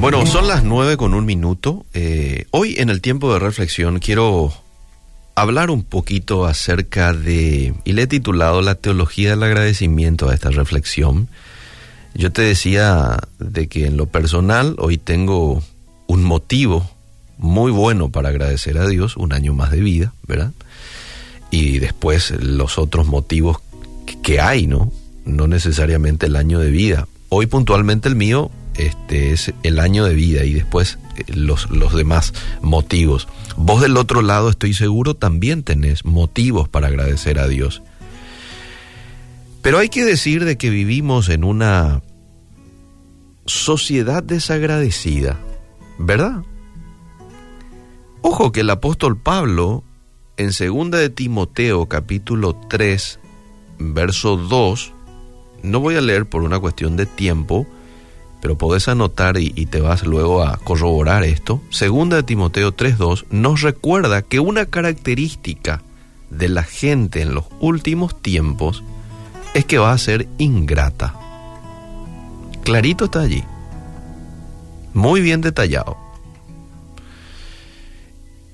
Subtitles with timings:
[0.00, 1.84] Bueno, son las nueve con un minuto.
[1.92, 4.52] Eh, hoy en el tiempo de reflexión quiero
[5.34, 10.50] hablar un poquito acerca de, y le he titulado La teología del agradecimiento a esta
[10.50, 11.28] reflexión.
[12.14, 15.64] Yo te decía de que en lo personal hoy tengo
[16.06, 16.88] un motivo
[17.36, 20.52] muy bueno para agradecer a Dios, un año más de vida, ¿verdad?
[21.50, 23.58] Y después los otros motivos
[24.22, 24.92] que hay, ¿no?
[25.24, 27.08] No necesariamente el año de vida.
[27.30, 31.94] Hoy puntualmente el mío este, es el año de vida y después eh, los, los
[31.94, 33.28] demás motivos.
[33.56, 37.82] Vos del otro lado, estoy seguro, también tenés motivos para agradecer a Dios.
[39.62, 42.02] Pero hay que decir de que vivimos en una
[43.44, 45.38] sociedad desagradecida,
[45.98, 46.42] ¿verdad?
[48.22, 49.84] Ojo que el apóstol Pablo
[50.36, 53.20] en 2 de Timoteo capítulo 3
[53.78, 54.92] verso 2
[55.62, 57.66] no voy a leer por una cuestión de tiempo,
[58.40, 61.60] pero podés anotar y, te vas luego a corroborar esto.
[61.70, 65.82] Segunda de Timoteo 3.2 nos recuerda que una característica
[66.30, 68.84] de la gente en los últimos tiempos
[69.54, 71.14] es que va a ser ingrata.
[72.64, 73.42] Clarito está allí.
[74.94, 75.96] Muy bien detallado.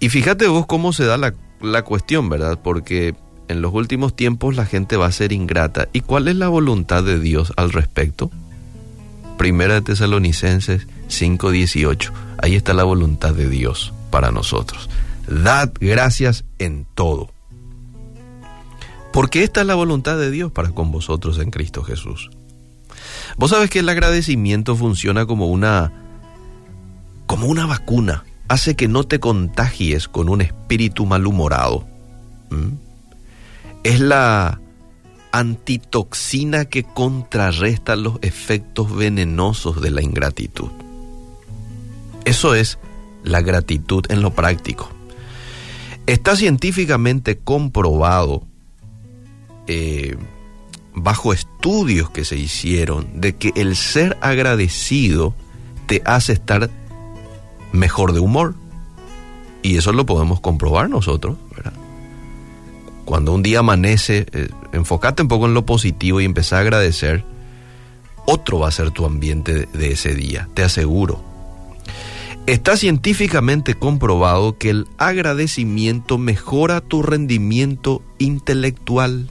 [0.00, 2.58] Y fíjate vos cómo se da la, la cuestión, ¿verdad?
[2.62, 3.14] Porque
[3.48, 5.88] en los últimos tiempos la gente va a ser ingrata.
[5.92, 8.30] ¿Y cuál es la voluntad de Dios al respecto?
[9.42, 12.12] Primera de Tesalonicenses 5:18.
[12.40, 14.88] Ahí está la voluntad de Dios para nosotros.
[15.26, 17.28] Dad gracias en todo.
[19.12, 22.30] Porque esta es la voluntad de Dios para con vosotros en Cristo Jesús.
[23.36, 25.92] Vos sabes que el agradecimiento funciona como una
[27.26, 28.22] como una vacuna.
[28.46, 31.84] Hace que no te contagies con un espíritu malhumorado.
[32.50, 32.74] ¿Mm?
[33.82, 34.60] Es la
[35.32, 40.70] antitoxina que contrarresta los efectos venenosos de la ingratitud.
[42.24, 42.78] Eso es
[43.24, 44.90] la gratitud en lo práctico.
[46.06, 48.44] Está científicamente comprobado
[49.66, 50.16] eh,
[50.94, 55.34] bajo estudios que se hicieron de que el ser agradecido
[55.86, 56.70] te hace estar
[57.72, 58.54] mejor de humor.
[59.62, 61.36] Y eso lo podemos comprobar nosotros.
[63.04, 67.24] Cuando un día amanece, eh, enfócate un poco en lo positivo y empezá a agradecer,
[68.26, 71.22] otro va a ser tu ambiente de, ese día, te aseguro.
[72.46, 79.30] Está científicamente comprobado que el agradecimiento mejora tu rendimiento intelectual,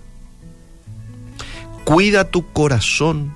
[1.84, 3.34] cuida tu corazón,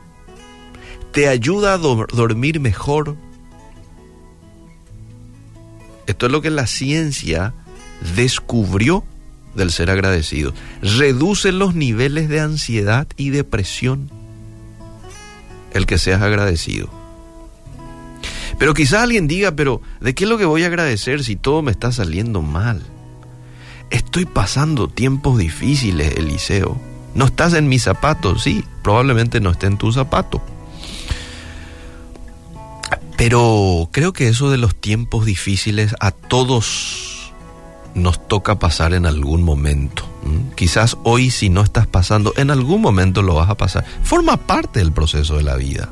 [1.11, 3.17] te ayuda a do dormir mejor.
[6.07, 7.53] Esto es lo que la ciencia
[8.15, 9.03] descubrió
[9.55, 10.53] del ser agradecido.
[10.81, 14.11] Reduce los niveles de ansiedad y depresión
[15.73, 16.89] el que seas agradecido.
[18.57, 21.61] Pero quizás alguien diga, pero ¿de qué es lo que voy a agradecer si todo
[21.61, 22.81] me está saliendo mal?
[23.89, 26.79] Estoy pasando tiempos difíciles, Eliseo.
[27.13, 30.41] No estás en mis zapatos, sí, probablemente no esté en tu zapato.
[33.17, 37.04] Pero creo que eso de los tiempos difíciles a todos
[37.95, 40.07] nos toca pasar en algún momento.
[40.23, 40.53] ¿Mm?
[40.55, 43.85] Quizás hoy si no estás pasando, en algún momento lo vas a pasar.
[44.03, 45.89] Forma parte del proceso de la vida.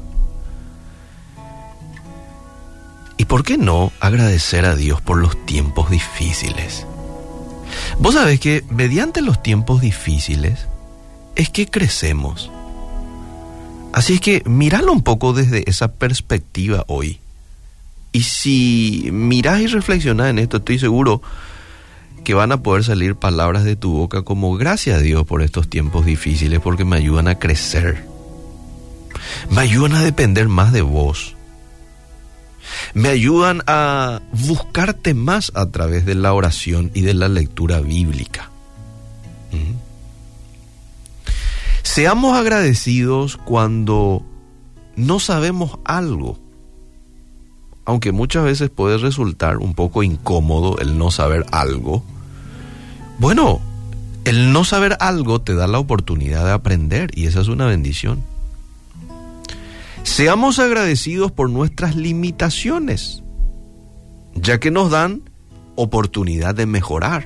[3.17, 6.85] ¿Y por qué no agradecer a Dios por los tiempos difíciles?
[7.99, 10.67] Vos sabés que mediante los tiempos difíciles
[11.35, 12.51] es que crecemos.
[13.93, 17.19] Así es que míralo un poco desde esa perspectiva hoy.
[18.11, 21.21] Y si mirás y reflexionás en esto, estoy seguro
[22.23, 25.69] que van a poder salir palabras de tu boca como gracias a Dios por estos
[25.69, 28.05] tiempos difíciles porque me ayudan a crecer.
[29.49, 31.35] Me ayudan a depender más de vos.
[32.93, 38.49] Me ayudan a buscarte más a través de la oración y de la lectura bíblica.
[39.51, 39.75] ¿Mm?
[41.83, 44.23] Seamos agradecidos cuando
[44.95, 46.39] no sabemos algo,
[47.85, 52.03] aunque muchas veces puede resultar un poco incómodo el no saber algo.
[53.19, 53.61] Bueno,
[54.25, 58.23] el no saber algo te da la oportunidad de aprender y esa es una bendición.
[60.03, 63.23] Seamos agradecidos por nuestras limitaciones,
[64.35, 65.21] ya que nos dan
[65.75, 67.25] oportunidad de mejorar.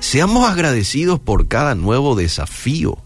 [0.00, 2.98] Seamos agradecidos por cada nuevo desafío.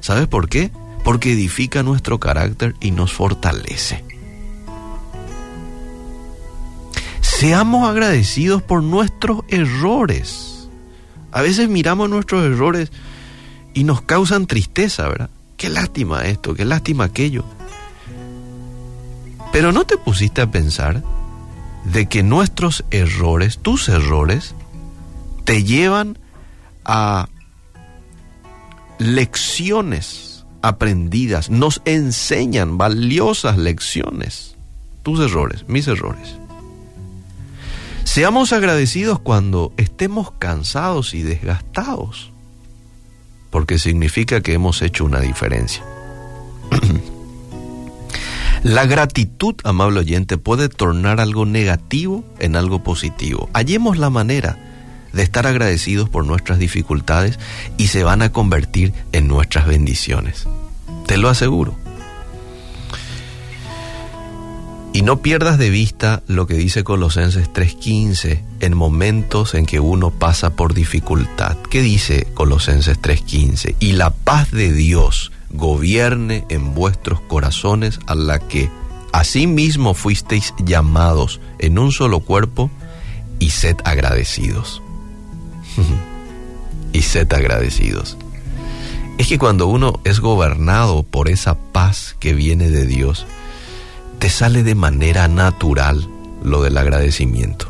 [0.00, 0.72] ¿Sabes por qué?
[1.04, 4.11] Porque edifica nuestro carácter y nos fortalece.
[7.42, 10.68] Seamos agradecidos por nuestros errores.
[11.32, 12.92] A veces miramos nuestros errores
[13.74, 15.28] y nos causan tristeza, ¿verdad?
[15.56, 17.44] Qué lástima esto, qué lástima aquello.
[19.52, 21.02] Pero no te pusiste a pensar
[21.84, 24.54] de que nuestros errores, tus errores,
[25.44, 26.20] te llevan
[26.84, 27.28] a
[29.00, 34.54] lecciones aprendidas, nos enseñan valiosas lecciones.
[35.02, 36.36] Tus errores, mis errores.
[38.04, 42.30] Seamos agradecidos cuando estemos cansados y desgastados,
[43.50, 45.82] porque significa que hemos hecho una diferencia.
[48.62, 53.50] La gratitud, amable oyente, puede tornar algo negativo en algo positivo.
[53.54, 54.56] Hallemos la manera
[55.12, 57.40] de estar agradecidos por nuestras dificultades
[57.76, 60.46] y se van a convertir en nuestras bendiciones.
[61.06, 61.81] Te lo aseguro.
[64.94, 70.10] Y no pierdas de vista lo que dice Colosenses 3:15 en momentos en que uno
[70.10, 71.56] pasa por dificultad.
[71.70, 73.74] ¿Qué dice Colosenses 3:15?
[73.80, 78.70] Y la paz de Dios gobierne en vuestros corazones a la que
[79.12, 82.70] asimismo fuisteis llamados en un solo cuerpo
[83.38, 84.82] y sed agradecidos.
[86.92, 88.18] y sed agradecidos.
[89.16, 93.26] Es que cuando uno es gobernado por esa paz que viene de Dios,
[94.22, 96.08] te sale de manera natural
[96.44, 97.66] lo del agradecimiento.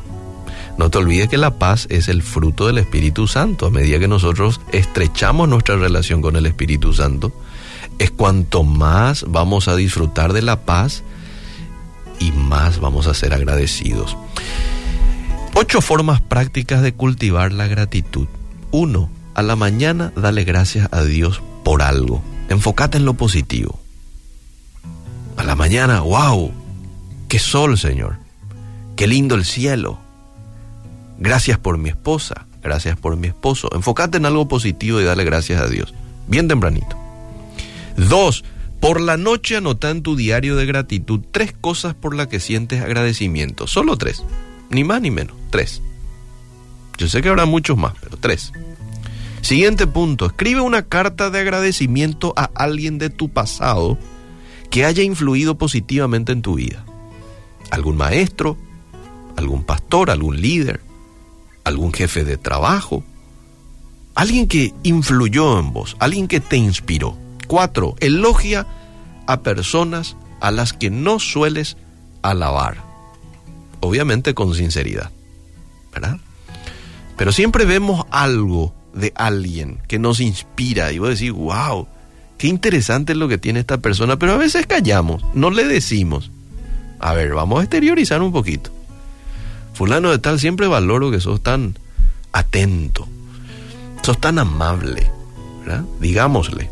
[0.77, 3.65] No te olvides que la paz es el fruto del Espíritu Santo.
[3.65, 7.33] A medida que nosotros estrechamos nuestra relación con el Espíritu Santo,
[7.99, 11.05] es cuanto más vamos a disfrutar de la paz
[12.21, 14.19] y más vamos a ser agradecidos.
[15.55, 18.29] Ocho formas prácticas de cultivar la gratitud.
[18.73, 22.23] Uno, a la mañana dale gracias a Dios por algo.
[22.51, 23.82] Enfócate en lo positivo.
[25.53, 26.51] La mañana, wow,
[27.29, 28.17] qué sol, Señor.
[28.97, 29.99] Qué lindo el cielo.
[31.19, 33.69] Gracias por mi esposa, gracias por mi esposo.
[33.75, 35.93] Enfócate en algo positivo y dale gracias a Dios.
[36.27, 36.97] Bien tempranito.
[37.99, 38.45] Dos,
[38.81, 42.81] por la noche anota en tu diario de gratitud tres cosas por las que sientes
[42.81, 43.67] agradecimiento.
[43.67, 44.25] Solo tres.
[44.71, 45.37] Ni más ni menos.
[45.51, 45.83] Tres.
[46.97, 48.55] Yo sé que habrá muchos más, pero tres.
[49.43, 50.25] Siguiente punto.
[50.25, 53.99] Escribe una carta de agradecimiento a alguien de tu pasado
[54.73, 56.83] que haya influido positivamente en tu vida.
[57.71, 58.57] Algún maestro,
[59.37, 60.81] algún pastor, algún líder,
[61.63, 63.05] algún jefe de trabajo.
[64.15, 67.19] Alguien que influyó en vos, alguien que te inspiró.
[67.47, 68.67] Cuatro, elogia
[69.27, 71.77] a personas a las que no sueles
[72.23, 72.79] alabar.
[73.81, 75.11] Obviamente con sinceridad,
[75.93, 76.17] ¿verdad?
[77.19, 81.89] Pero siempre vemos algo de alguien que nos inspira y vos decís, wow,
[82.43, 86.33] qué interesante es lo que tiene esta persona, pero a veces callamos, no le decimos.
[86.99, 88.73] A ver, vamos a exteriorizar un poquito.
[89.75, 91.79] Fulano de tal, siempre valoro que sos tan
[92.33, 93.07] atento,
[94.03, 95.09] sos tan amable.
[96.01, 96.69] Digámosle.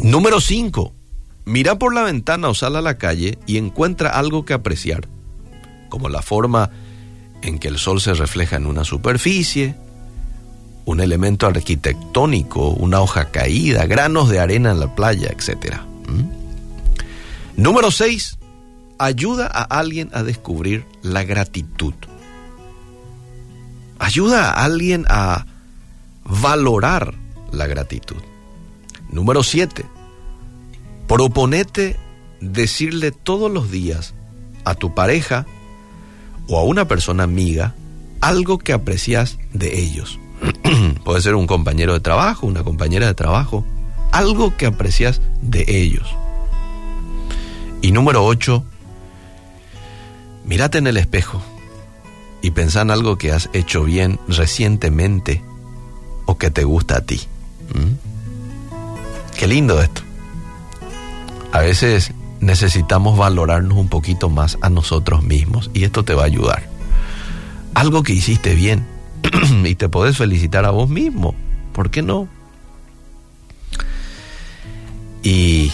[0.00, 0.92] Número 5.
[1.44, 5.06] Mira por la ventana o sal a la calle y encuentra algo que apreciar,
[5.88, 6.70] como la forma
[7.42, 9.76] en que el sol se refleja en una superficie,
[10.84, 15.76] un elemento arquitectónico, una hoja caída, granos de arena en la playa, etc.
[16.08, 17.62] ¿Mm?
[17.62, 18.38] Número 6.
[18.98, 21.94] Ayuda a alguien a descubrir la gratitud.
[23.98, 25.46] Ayuda a alguien a
[26.24, 27.14] valorar
[27.52, 28.22] la gratitud.
[29.10, 29.84] Número 7.
[31.08, 31.96] Proponete
[32.40, 34.14] decirle todos los días
[34.64, 35.46] a tu pareja
[36.48, 37.74] o a una persona amiga
[38.20, 40.18] algo que aprecias de ellos.
[41.04, 43.64] Puede ser un compañero de trabajo, una compañera de trabajo,
[44.12, 46.08] algo que aprecias de ellos.
[47.82, 48.64] Y número 8,
[50.44, 51.42] mírate en el espejo
[52.40, 55.42] y pensá en algo que has hecho bien recientemente
[56.26, 57.20] o que te gusta a ti.
[57.74, 59.36] ¿Mm?
[59.36, 60.02] Qué lindo esto.
[61.52, 66.26] A veces necesitamos valorarnos un poquito más a nosotros mismos y esto te va a
[66.26, 66.68] ayudar.
[67.74, 68.93] Algo que hiciste bien
[69.64, 71.34] y te podés felicitar a vos mismo.
[71.72, 72.28] ¿Por qué no?
[75.22, 75.72] Y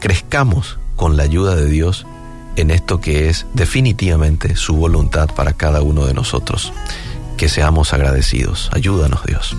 [0.00, 2.06] crezcamos con la ayuda de Dios
[2.56, 6.72] en esto que es definitivamente su voluntad para cada uno de nosotros.
[7.36, 8.70] Que seamos agradecidos.
[8.72, 9.56] Ayúdanos Dios.